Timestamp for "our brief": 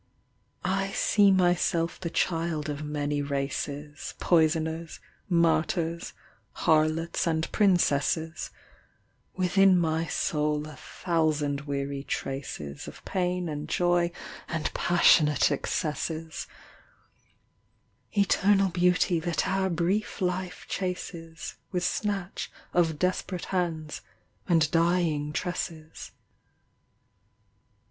19.47-20.19